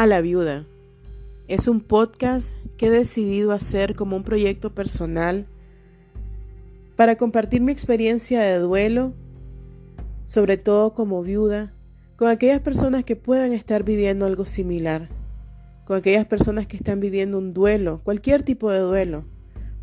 a 0.00 0.06
la 0.06 0.22
viuda. 0.22 0.64
Es 1.46 1.68
un 1.68 1.82
podcast 1.82 2.56
que 2.78 2.86
he 2.86 2.90
decidido 2.90 3.52
hacer 3.52 3.94
como 3.94 4.16
un 4.16 4.24
proyecto 4.24 4.74
personal 4.74 5.46
para 6.96 7.16
compartir 7.16 7.60
mi 7.60 7.70
experiencia 7.70 8.40
de 8.40 8.60
duelo, 8.60 9.12
sobre 10.24 10.56
todo 10.56 10.94
como 10.94 11.22
viuda, 11.22 11.74
con 12.16 12.28
aquellas 12.28 12.60
personas 12.60 13.04
que 13.04 13.14
puedan 13.14 13.52
estar 13.52 13.84
viviendo 13.84 14.24
algo 14.24 14.46
similar, 14.46 15.10
con 15.84 15.98
aquellas 15.98 16.24
personas 16.24 16.66
que 16.66 16.78
están 16.78 16.98
viviendo 16.98 17.36
un 17.36 17.52
duelo, 17.52 18.00
cualquier 18.02 18.42
tipo 18.42 18.70
de 18.70 18.78
duelo, 18.78 19.26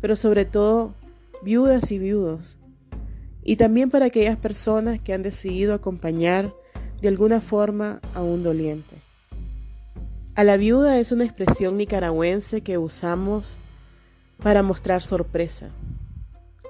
pero 0.00 0.16
sobre 0.16 0.44
todo 0.44 0.94
viudas 1.44 1.92
y 1.92 2.00
viudos, 2.00 2.58
y 3.44 3.54
también 3.54 3.88
para 3.88 4.06
aquellas 4.06 4.36
personas 4.36 4.98
que 4.98 5.14
han 5.14 5.22
decidido 5.22 5.74
acompañar 5.74 6.52
de 7.00 7.06
alguna 7.06 7.40
forma 7.40 8.00
a 8.14 8.22
un 8.24 8.42
doliente. 8.42 9.07
A 10.38 10.44
la 10.44 10.56
viuda 10.56 11.00
es 11.00 11.10
una 11.10 11.24
expresión 11.24 11.76
nicaragüense 11.76 12.60
que 12.60 12.78
usamos 12.78 13.58
para 14.40 14.62
mostrar 14.62 15.02
sorpresa. 15.02 15.70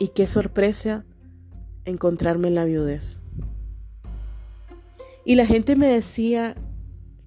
Y 0.00 0.08
qué 0.08 0.26
sorpresa 0.26 1.04
encontrarme 1.84 2.48
en 2.48 2.54
la 2.54 2.64
viudez. 2.64 3.20
Y 5.26 5.34
la 5.34 5.44
gente 5.44 5.76
me 5.76 5.86
decía, 5.86 6.54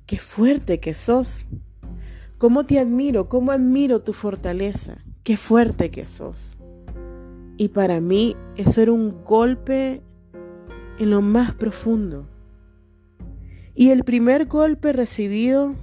qué 0.07 0.17
fuerte 0.17 0.79
que 0.79 0.95
sos. 0.95 1.45
¿Cómo 2.39 2.65
te 2.65 2.79
admiro? 2.79 3.29
¿Cómo 3.29 3.51
admiro 3.51 4.01
tu 4.01 4.13
fortaleza? 4.13 4.97
Qué 5.23 5.37
fuerte 5.37 5.91
que 5.91 6.07
sos. 6.07 6.57
Y 7.57 7.67
para 7.67 8.01
mí 8.01 8.35
eso 8.55 8.81
era 8.81 8.91
un 8.91 9.23
golpe 9.23 10.01
en 10.97 11.11
lo 11.11 11.21
más 11.21 11.53
profundo. 11.53 12.27
Y 13.76 13.91
el 13.91 14.03
primer 14.03 14.48
golpe 14.48 14.91
recibido 14.91 15.76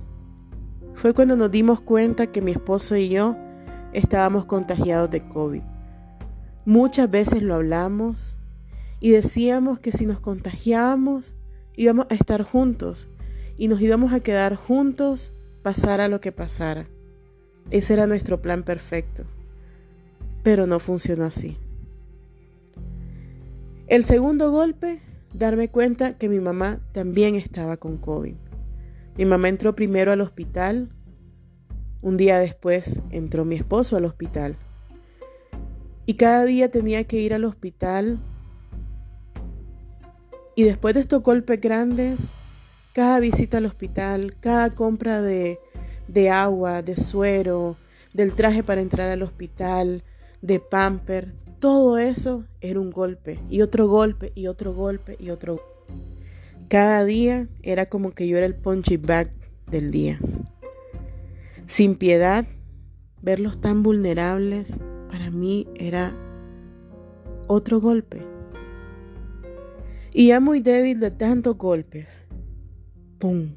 fue 0.99 1.15
cuando 1.15 1.37
nos 1.37 1.53
dimos 1.53 1.81
cuenta 1.81 2.27
que 2.27 2.43
mi 2.43 2.51
esposo 2.51 2.97
y 2.97 3.09
yo 3.09 3.37
estábamos 3.93 4.47
contagiados 4.47 5.09
de 5.09 5.27
COVID. 5.29 5.63
Muchas 6.65 7.09
veces 7.09 7.41
lo 7.41 7.55
hablamos 7.55 8.37
y 8.99 9.11
decíamos 9.11 9.79
que 9.79 9.93
si 9.93 10.07
nos 10.07 10.19
contagiábamos 10.19 11.37
íbamos 11.77 12.07
a 12.11 12.15
estar 12.15 12.43
juntos 12.43 13.09
y 13.57 13.69
nos 13.69 13.81
íbamos 13.81 14.13
a 14.13 14.19
quedar 14.19 14.57
juntos 14.57 15.33
pasara 15.63 16.09
lo 16.09 16.21
que 16.21 16.33
pasara. 16.33 16.89
Ese 17.71 17.93
era 17.93 18.09
nuestro 18.09 18.43
plan 18.43 18.65
perfecto, 18.65 19.23
pero 20.43 20.67
no 20.67 20.81
funcionó 20.81 21.27
así. 21.27 21.57
El 23.87 24.03
segundo 24.03 24.51
golpe, 24.51 25.01
darme 25.33 25.69
cuenta 25.69 26.19
que 26.19 26.29
mi 26.29 26.41
mamá 26.41 26.81
también 26.91 27.37
estaba 27.37 27.77
con 27.77 27.99
COVID. 27.99 28.48
Mi 29.19 29.25
mamá 29.25 29.49
entró 29.49 29.75
primero 29.75 30.13
al 30.13 30.21
hospital. 30.21 30.89
Un 32.03 32.17
día 32.17 32.39
después 32.39 33.01
entró 33.11 33.45
mi 33.45 33.57
esposo 33.57 33.97
al 33.97 34.05
hospital. 34.05 34.57
Y 36.07 36.15
cada 36.15 36.45
día 36.45 36.71
tenía 36.71 37.03
que 37.03 37.17
ir 37.19 37.35
al 37.35 37.45
hospital. 37.45 38.21
Y 40.55 40.63
después 40.63 40.95
de 40.95 41.01
estos 41.01 41.21
golpes 41.25 41.61
grandes, 41.61 42.31
cada 42.93 43.19
visita 43.19 43.59
al 43.59 43.67
hospital, 43.67 44.37
cada 44.39 44.71
compra 44.71 45.21
de, 45.21 45.59
de 46.07 46.31
agua, 46.31 46.83
de 46.83 46.97
suero, 46.97 47.77
del 48.13 48.35
traje 48.35 48.63
para 48.63 48.81
entrar 48.81 49.09
al 49.09 49.23
hospital, 49.25 50.05
de 50.43 50.61
pamper, 50.61 51.35
todo 51.59 51.99
eso 51.99 52.45
era 52.61 52.79
un 52.79 52.93
golpe 52.93 53.41
y 53.51 53.63
otro 53.63 53.89
golpe 53.89 54.31
y 54.37 54.47
otro 54.47 54.73
golpe 54.73 55.17
y 55.19 55.31
otro 55.31 55.57
golpe. 55.57 55.78
Cada 56.69 57.03
día 57.07 57.49
era 57.63 57.87
como 57.87 58.11
que 58.11 58.29
yo 58.29 58.37
era 58.37 58.45
el 58.45 58.55
punchy 58.55 58.99
bag 58.99 59.31
del 59.71 59.91
día. 59.91 60.19
Sin 61.67 61.95
piedad, 61.95 62.45
verlos 63.23 63.59
tan 63.59 63.83
vulnerables, 63.83 64.79
para 65.11 65.31
mí 65.31 65.67
era 65.77 66.15
otro 67.47 67.81
golpe. 67.81 68.23
Y 70.13 70.29
ya 70.29 70.41
muy 70.41 70.61
débil 70.61 71.01
de 71.01 71.11
tantos 71.11 71.57
golpes, 71.57 72.23
¡pum! 73.19 73.55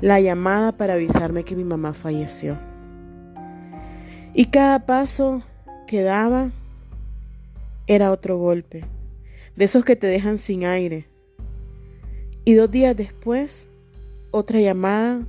La 0.00 0.20
llamada 0.20 0.78
para 0.78 0.94
avisarme 0.94 1.44
que 1.44 1.54
mi 1.54 1.64
mamá 1.64 1.92
falleció. 1.92 2.58
Y 4.32 4.46
cada 4.46 4.86
paso 4.86 5.42
que 5.86 6.00
daba 6.00 6.50
era 7.86 8.10
otro 8.10 8.38
golpe, 8.38 8.84
de 9.54 9.66
esos 9.66 9.84
que 9.84 9.96
te 9.96 10.06
dejan 10.06 10.38
sin 10.38 10.64
aire, 10.64 11.13
y 12.44 12.54
dos 12.54 12.70
días 12.70 12.96
después, 12.96 13.68
otra 14.30 14.60
llamada 14.60 15.26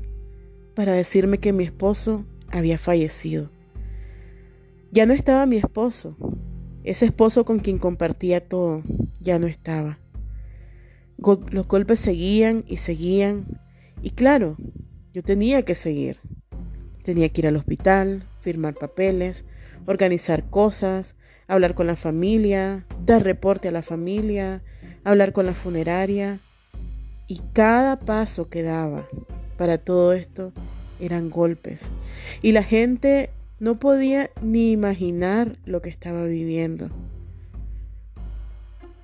para 0.75 0.93
decirme 0.93 1.37
que 1.37 1.53
mi 1.53 1.63
esposo 1.63 2.25
había 2.49 2.77
fallecido. 2.77 3.49
Ya 4.91 5.05
no 5.05 5.13
estaba 5.13 5.45
mi 5.45 5.57
esposo, 5.57 6.17
ese 6.83 7.05
esposo 7.05 7.45
con 7.45 7.59
quien 7.59 7.77
compartía 7.77 8.45
todo, 8.45 8.83
ya 9.19 9.39
no 9.39 9.47
estaba. 9.47 9.99
Los 11.51 11.67
golpes 11.67 11.99
seguían 11.99 12.63
y 12.67 12.77
seguían, 12.77 13.61
y 14.01 14.11
claro, 14.11 14.57
yo 15.13 15.23
tenía 15.23 15.63
que 15.63 15.75
seguir. 15.75 16.19
Tenía 17.03 17.29
que 17.29 17.41
ir 17.41 17.47
al 17.47 17.55
hospital, 17.55 18.27
firmar 18.41 18.75
papeles, 18.75 19.45
organizar 19.85 20.49
cosas, 20.49 21.15
hablar 21.47 21.75
con 21.75 21.87
la 21.87 21.95
familia, 21.95 22.85
dar 23.05 23.23
reporte 23.23 23.69
a 23.69 23.71
la 23.71 23.81
familia, 23.81 24.63
hablar 25.03 25.31
con 25.31 25.45
la 25.45 25.53
funeraria, 25.53 26.39
y 27.27 27.41
cada 27.53 27.97
paso 27.97 28.49
que 28.49 28.63
daba 28.63 29.07
para 29.57 29.77
todo 29.77 30.13
esto 30.13 30.53
eran 30.99 31.29
golpes. 31.29 31.89
Y 32.41 32.51
la 32.51 32.63
gente 32.63 33.29
no 33.59 33.79
podía 33.79 34.29
ni 34.41 34.71
imaginar 34.71 35.57
lo 35.65 35.81
que 35.81 35.89
estaba 35.89 36.25
viviendo. 36.25 36.89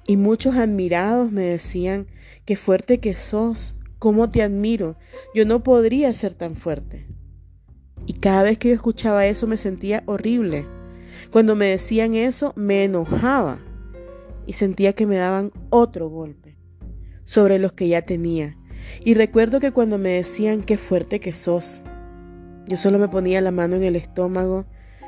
Y 0.05 0.17
muchos 0.17 0.55
admirados 0.55 1.31
me 1.31 1.43
decían, 1.43 2.07
qué 2.45 2.55
fuerte 2.55 2.99
que 2.99 3.15
sos, 3.15 3.75
cómo 3.97 4.29
te 4.29 4.43
admiro, 4.43 4.97
yo 5.33 5.45
no 5.45 5.63
podría 5.63 6.11
ser 6.13 6.33
tan 6.33 6.55
fuerte. 6.55 7.07
Y 8.05 8.13
cada 8.13 8.43
vez 8.43 8.57
que 8.57 8.69
yo 8.69 8.75
escuchaba 8.75 9.25
eso 9.25 9.47
me 9.47 9.57
sentía 9.57 10.03
horrible. 10.05 10.65
Cuando 11.31 11.55
me 11.55 11.67
decían 11.67 12.13
eso 12.13 12.51
me 12.55 12.83
enojaba 12.83 13.59
y 14.45 14.53
sentía 14.53 14.93
que 14.93 15.05
me 15.05 15.17
daban 15.17 15.51
otro 15.69 16.09
golpe 16.09 16.60
sobre 17.25 17.59
los 17.59 17.73
que 17.73 17.87
ya 17.87 18.01
tenía. 18.01 18.57
Y 19.03 19.13
recuerdo 19.13 19.59
que 19.59 19.71
cuando 19.71 19.97
me 19.97 20.09
decían 20.09 20.63
qué 20.63 20.77
fuerte 20.77 21.19
que 21.19 21.33
sos, 21.33 21.81
yo 22.67 22.77
solo 22.77 22.99
me 22.99 23.07
ponía 23.07 23.41
la 23.41 23.51
mano 23.51 23.75
en 23.75 23.83
el 23.83 23.95
estómago 23.95 24.65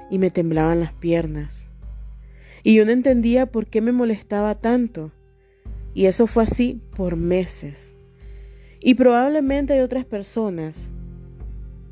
y 0.10 0.20
me 0.20 0.32
temblaban 0.32 0.80
las 0.80 0.94
piernas. 0.94 1.68
Y 2.64 2.76
yo 2.76 2.86
no 2.86 2.92
entendía 2.92 3.46
por 3.46 3.68
qué 3.68 3.82
me 3.82 3.92
molestaba 3.92 4.56
tanto. 4.56 5.12
Y 5.94 6.06
eso 6.06 6.28
fue 6.28 6.44
así 6.44 6.82
por 6.96 7.16
meses. 7.16 7.96
Y 8.80 8.96
probablemente 8.96 9.74
hay 9.74 9.80
otras 9.82 10.06
personas 10.06 10.92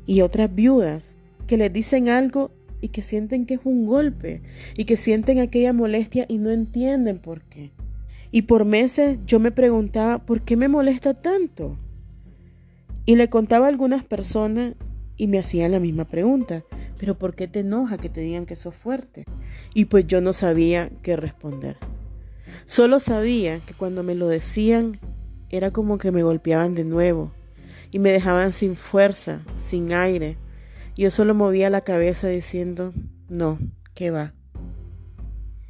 y 0.06 0.22
otras 0.22 0.54
viudas 0.54 1.14
que 1.46 1.56
les 1.56 1.72
dicen 1.72 2.08
algo 2.08 2.52
y 2.80 2.88
que 2.88 3.02
sienten 3.02 3.46
que 3.46 3.54
es 3.54 3.60
un 3.64 3.86
golpe 3.86 4.42
y 4.76 4.84
que 4.84 4.96
sienten 4.96 5.38
aquella 5.38 5.72
molestia 5.72 6.26
y 6.28 6.38
no 6.38 6.50
entienden 6.50 7.18
por 7.18 7.42
qué. 7.42 7.72
Y 8.32 8.42
por 8.42 8.64
meses 8.64 9.18
yo 9.26 9.38
me 9.38 9.52
preguntaba, 9.52 10.18
¿por 10.18 10.40
qué 10.40 10.56
me 10.56 10.66
molesta 10.66 11.12
tanto? 11.12 11.76
Y 13.04 13.16
le 13.16 13.28
contaba 13.28 13.66
a 13.66 13.68
algunas 13.68 14.04
personas 14.04 14.74
y 15.18 15.26
me 15.26 15.38
hacían 15.38 15.70
la 15.70 15.80
misma 15.80 16.06
pregunta, 16.06 16.64
pero 16.98 17.18
¿por 17.18 17.34
qué 17.34 17.46
te 17.46 17.60
enoja 17.60 17.98
que 17.98 18.08
te 18.08 18.22
digan 18.22 18.46
que 18.46 18.56
sos 18.56 18.74
fuerte? 18.74 19.26
Y 19.74 19.84
pues 19.84 20.06
yo 20.06 20.22
no 20.22 20.32
sabía 20.32 20.90
qué 21.02 21.14
responder. 21.14 21.76
Solo 22.64 23.00
sabía 23.00 23.60
que 23.60 23.74
cuando 23.74 24.02
me 24.02 24.14
lo 24.14 24.28
decían 24.28 24.98
era 25.50 25.70
como 25.70 25.98
que 25.98 26.10
me 26.10 26.22
golpeaban 26.22 26.74
de 26.74 26.84
nuevo 26.84 27.32
y 27.90 27.98
me 27.98 28.10
dejaban 28.10 28.54
sin 28.54 28.76
fuerza, 28.76 29.42
sin 29.56 29.92
aire. 29.92 30.38
Yo 30.96 31.10
solo 31.10 31.34
movía 31.34 31.68
la 31.68 31.82
cabeza 31.82 32.28
diciendo, 32.28 32.94
no, 33.28 33.58
¿qué 33.92 34.10
va? 34.10 34.32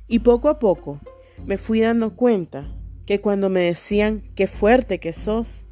Y 0.06 0.20
poco 0.20 0.48
a 0.48 0.60
poco 0.60 1.00
me 1.46 1.56
fui 1.56 1.80
dando 1.80 2.14
cuenta 2.14 2.66
que 3.06 3.20
cuando 3.20 3.48
me 3.48 3.60
decían 3.60 4.22
qué 4.34 4.46
fuerte 4.46 5.00
que 5.00 5.12
sos, 5.12 5.66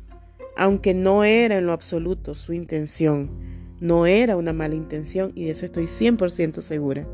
aunque 0.56 0.94
no 0.94 1.24
era 1.24 1.58
en 1.58 1.66
lo 1.66 1.72
absoluto 1.72 2.34
su 2.34 2.52
intención, 2.52 3.30
no 3.80 4.06
era 4.06 4.36
una 4.36 4.52
mala 4.52 4.74
intención 4.74 5.32
y 5.34 5.44
de 5.44 5.52
eso 5.52 5.64
estoy 5.64 5.84
100% 5.84 6.60
segura, 6.60 7.06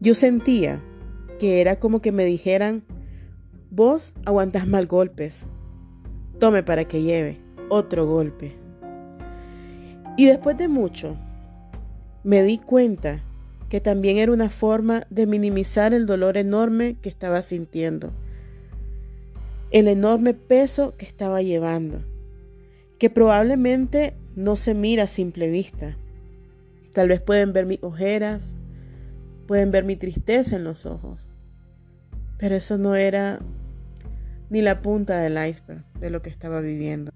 yo 0.00 0.14
sentía 0.14 0.82
que 1.38 1.60
era 1.60 1.78
como 1.78 2.00
que 2.00 2.12
me 2.12 2.24
dijeran, 2.24 2.82
vos 3.70 4.12
aguantas 4.24 4.66
mal 4.66 4.86
golpes, 4.86 5.46
tome 6.38 6.62
para 6.62 6.84
que 6.84 7.02
lleve 7.02 7.38
otro 7.68 8.06
golpe. 8.06 8.52
Y 10.16 10.26
después 10.26 10.58
de 10.58 10.68
mucho, 10.68 11.16
me 12.24 12.42
di 12.42 12.58
cuenta 12.58 13.22
que 13.68 13.80
también 13.80 14.16
era 14.16 14.32
una 14.32 14.50
forma 14.50 15.06
de 15.10 15.26
minimizar 15.26 15.92
el 15.92 16.06
dolor 16.06 16.36
enorme 16.36 16.96
que 17.02 17.08
estaba 17.08 17.42
sintiendo, 17.42 18.10
el 19.70 19.88
enorme 19.88 20.34
peso 20.34 20.96
que 20.96 21.04
estaba 21.04 21.42
llevando, 21.42 22.02
que 22.98 23.10
probablemente 23.10 24.14
no 24.34 24.56
se 24.56 24.74
mira 24.74 25.04
a 25.04 25.08
simple 25.08 25.50
vista. 25.50 25.96
Tal 26.92 27.08
vez 27.08 27.20
pueden 27.20 27.52
ver 27.52 27.66
mis 27.66 27.82
ojeras, 27.82 28.56
pueden 29.46 29.70
ver 29.70 29.84
mi 29.84 29.96
tristeza 29.96 30.56
en 30.56 30.64
los 30.64 30.86
ojos, 30.86 31.30
pero 32.38 32.54
eso 32.56 32.78
no 32.78 32.94
era 32.94 33.40
ni 34.48 34.62
la 34.62 34.80
punta 34.80 35.18
del 35.18 35.34
iceberg 35.34 35.84
de 36.00 36.10
lo 36.10 36.22
que 36.22 36.30
estaba 36.30 36.60
viviendo. 36.60 37.12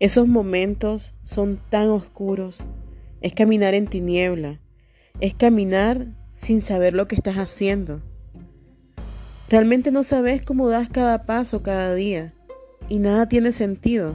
Esos 0.00 0.26
momentos 0.26 1.14
son 1.22 1.60
tan 1.70 1.88
oscuros, 1.90 2.66
es 3.20 3.34
caminar 3.34 3.74
en 3.74 3.86
tiniebla, 3.86 4.58
es 5.20 5.34
caminar 5.34 6.06
sin 6.30 6.62
saber 6.62 6.94
lo 6.94 7.06
que 7.06 7.14
estás 7.14 7.36
haciendo. 7.36 8.02
Realmente 9.48 9.90
no 9.90 10.02
sabes 10.02 10.42
cómo 10.42 10.68
das 10.68 10.88
cada 10.88 11.26
paso 11.26 11.62
cada 11.62 11.94
día 11.94 12.34
y 12.88 12.98
nada 12.98 13.28
tiene 13.28 13.52
sentido. 13.52 14.14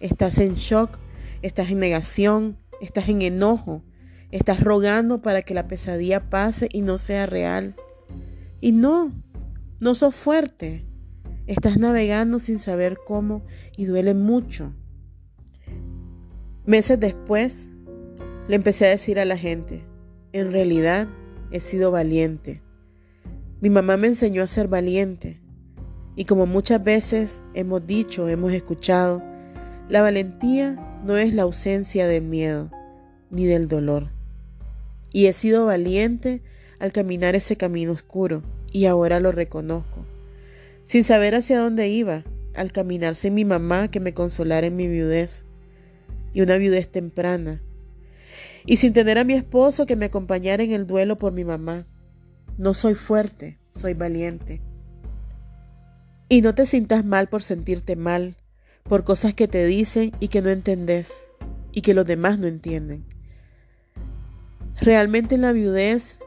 Estás 0.00 0.38
en 0.38 0.54
shock, 0.54 0.98
estás 1.42 1.70
en 1.70 1.78
negación, 1.78 2.58
estás 2.80 3.08
en 3.08 3.22
enojo, 3.22 3.82
estás 4.30 4.60
rogando 4.60 5.22
para 5.22 5.42
que 5.42 5.54
la 5.54 5.68
pesadilla 5.68 6.28
pase 6.28 6.68
y 6.72 6.82
no 6.82 6.98
sea 6.98 7.26
real. 7.26 7.76
Y 8.60 8.72
no, 8.72 9.12
no 9.80 9.94
sos 9.94 10.14
fuerte. 10.14 10.84
Estás 11.46 11.78
navegando 11.78 12.40
sin 12.40 12.58
saber 12.58 12.98
cómo 13.06 13.44
y 13.76 13.84
duele 13.84 14.14
mucho. 14.14 14.72
Meses 16.64 16.98
después, 16.98 17.68
le 18.48 18.56
empecé 18.56 18.86
a 18.86 18.90
decir 18.90 19.20
a 19.20 19.24
la 19.24 19.36
gente, 19.36 19.84
en 20.38 20.52
realidad 20.52 21.08
he 21.50 21.60
sido 21.60 21.90
valiente. 21.90 22.60
Mi 23.60 23.70
mamá 23.70 23.96
me 23.96 24.08
enseñó 24.08 24.42
a 24.42 24.46
ser 24.46 24.68
valiente. 24.68 25.40
Y 26.14 26.24
como 26.24 26.46
muchas 26.46 26.82
veces 26.82 27.42
hemos 27.54 27.86
dicho, 27.86 28.28
hemos 28.28 28.52
escuchado, 28.52 29.22
la 29.88 30.02
valentía 30.02 31.00
no 31.04 31.16
es 31.16 31.32
la 31.32 31.42
ausencia 31.42 32.06
del 32.06 32.22
miedo 32.22 32.70
ni 33.30 33.46
del 33.46 33.68
dolor. 33.68 34.10
Y 35.12 35.26
he 35.26 35.32
sido 35.32 35.66
valiente 35.66 36.42
al 36.78 36.92
caminar 36.92 37.34
ese 37.34 37.56
camino 37.56 37.92
oscuro 37.92 38.42
y 38.72 38.86
ahora 38.86 39.20
lo 39.20 39.32
reconozco. 39.32 40.04
Sin 40.84 41.04
saber 41.04 41.34
hacia 41.34 41.58
dónde 41.58 41.88
iba, 41.88 42.24
al 42.54 42.72
caminar 42.72 43.14
sin 43.14 43.34
mi 43.34 43.44
mamá 43.44 43.90
que 43.90 44.00
me 44.00 44.14
consolara 44.14 44.66
en 44.66 44.76
mi 44.76 44.86
viudez 44.88 45.44
y 46.32 46.42
una 46.42 46.56
viudez 46.56 46.88
temprana. 46.88 47.62
Y 48.66 48.78
sin 48.78 48.92
tener 48.92 49.16
a 49.16 49.24
mi 49.24 49.34
esposo 49.34 49.86
que 49.86 49.94
me 49.94 50.06
acompañara 50.06 50.62
en 50.64 50.72
el 50.72 50.88
duelo 50.88 51.16
por 51.16 51.32
mi 51.32 51.44
mamá. 51.44 51.86
No 52.58 52.74
soy 52.74 52.94
fuerte, 52.94 53.60
soy 53.70 53.94
valiente. 53.94 54.60
Y 56.28 56.42
no 56.42 56.54
te 56.54 56.66
sientas 56.66 57.04
mal 57.04 57.28
por 57.28 57.44
sentirte 57.44 57.94
mal, 57.94 58.34
por 58.82 59.04
cosas 59.04 59.34
que 59.34 59.46
te 59.46 59.64
dicen 59.64 60.10
y 60.18 60.28
que 60.28 60.42
no 60.42 60.50
entendés, 60.50 61.28
y 61.70 61.82
que 61.82 61.94
los 61.94 62.06
demás 62.06 62.40
no 62.40 62.48
entienden. 62.48 63.04
Realmente 64.80 65.36
en 65.36 65.42
la 65.42 65.52
viudez 65.52 66.18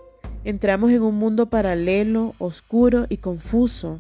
entramos 0.45 0.91
en 0.91 1.01
un 1.01 1.15
mundo 1.15 1.49
paralelo, 1.49 2.35
oscuro 2.37 3.05
y 3.09 3.17
confuso, 3.17 3.99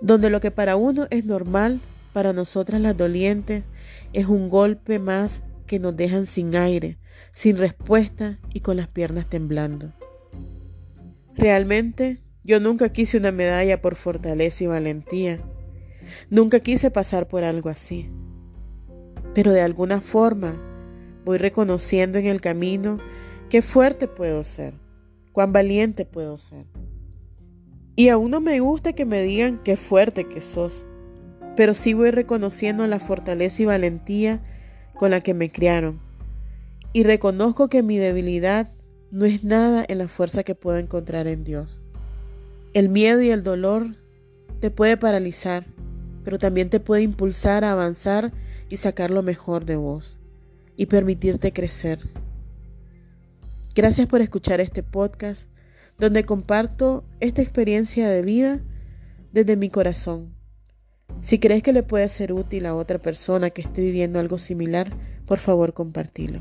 donde 0.00 0.28
lo 0.28 0.40
que 0.40 0.50
para 0.50 0.74
uno 0.74 1.06
es 1.10 1.24
normal, 1.24 1.80
para 2.12 2.32
nosotras 2.32 2.80
las 2.80 2.96
dolientes 2.96 3.64
es 4.12 4.26
un 4.26 4.48
golpe 4.48 4.98
más 4.98 5.42
que 5.72 5.78
nos 5.78 5.96
dejan 5.96 6.26
sin 6.26 6.54
aire, 6.54 6.98
sin 7.32 7.56
respuesta 7.56 8.38
y 8.52 8.60
con 8.60 8.76
las 8.76 8.88
piernas 8.88 9.24
temblando. 9.30 9.94
Realmente 11.34 12.18
yo 12.44 12.60
nunca 12.60 12.90
quise 12.90 13.16
una 13.16 13.32
medalla 13.32 13.80
por 13.80 13.96
fortaleza 13.96 14.64
y 14.64 14.66
valentía. 14.66 15.40
Nunca 16.28 16.60
quise 16.60 16.90
pasar 16.90 17.26
por 17.26 17.42
algo 17.42 17.70
así. 17.70 18.10
Pero 19.32 19.50
de 19.50 19.62
alguna 19.62 20.02
forma 20.02 20.60
voy 21.24 21.38
reconociendo 21.38 22.18
en 22.18 22.26
el 22.26 22.42
camino 22.42 22.98
qué 23.48 23.62
fuerte 23.62 24.08
puedo 24.08 24.44
ser, 24.44 24.74
cuán 25.32 25.54
valiente 25.54 26.04
puedo 26.04 26.36
ser. 26.36 26.66
Y 27.96 28.10
aún 28.10 28.30
no 28.30 28.42
me 28.42 28.60
gusta 28.60 28.92
que 28.92 29.06
me 29.06 29.22
digan 29.22 29.58
qué 29.64 29.78
fuerte 29.78 30.28
que 30.28 30.42
sos, 30.42 30.84
pero 31.56 31.72
sí 31.72 31.94
voy 31.94 32.10
reconociendo 32.10 32.86
la 32.86 32.98
fortaleza 32.98 33.62
y 33.62 33.64
valentía 33.64 34.42
con 34.94 35.10
la 35.10 35.20
que 35.20 35.34
me 35.34 35.50
criaron. 35.50 36.00
Y 36.92 37.04
reconozco 37.04 37.68
que 37.68 37.82
mi 37.82 37.98
debilidad 37.98 38.70
no 39.10 39.24
es 39.24 39.44
nada 39.44 39.84
en 39.86 39.98
la 39.98 40.08
fuerza 40.08 40.42
que 40.42 40.54
puedo 40.54 40.78
encontrar 40.78 41.26
en 41.26 41.44
Dios. 41.44 41.82
El 42.74 42.88
miedo 42.88 43.20
y 43.22 43.30
el 43.30 43.42
dolor 43.42 43.96
te 44.60 44.70
puede 44.70 44.96
paralizar, 44.96 45.66
pero 46.24 46.38
también 46.38 46.70
te 46.70 46.80
puede 46.80 47.02
impulsar 47.02 47.64
a 47.64 47.72
avanzar 47.72 48.32
y 48.68 48.78
sacar 48.78 49.10
lo 49.10 49.22
mejor 49.22 49.64
de 49.64 49.76
vos 49.76 50.18
y 50.76 50.86
permitirte 50.86 51.52
crecer. 51.52 52.00
Gracias 53.74 54.06
por 54.06 54.20
escuchar 54.20 54.60
este 54.60 54.82
podcast 54.82 55.48
donde 55.98 56.24
comparto 56.24 57.04
esta 57.20 57.42
experiencia 57.42 58.08
de 58.08 58.22
vida 58.22 58.60
desde 59.32 59.56
mi 59.56 59.70
corazón 59.70 60.41
si 61.20 61.38
crees 61.38 61.62
que 61.62 61.72
le 61.72 61.82
puede 61.82 62.08
ser 62.08 62.32
útil 62.32 62.66
a 62.66 62.74
otra 62.74 62.98
persona 62.98 63.50
que 63.50 63.62
esté 63.62 63.80
viviendo 63.80 64.18
algo 64.18 64.38
similar, 64.38 64.92
por 65.26 65.38
favor 65.38 65.72
compartilo. 65.72 66.40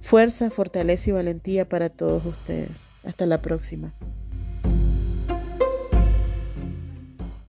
Fuerza, 0.00 0.50
fortaleza 0.50 1.10
y 1.10 1.12
valentía 1.12 1.68
para 1.68 1.90
todos 1.90 2.24
ustedes. 2.24 2.88
Hasta 3.04 3.26
la 3.26 3.42
próxima. 3.42 3.92